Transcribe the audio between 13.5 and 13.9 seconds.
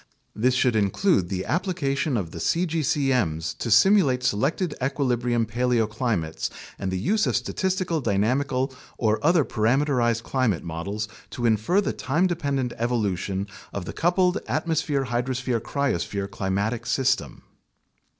of